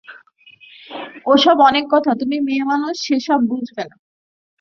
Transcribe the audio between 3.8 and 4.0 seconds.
না।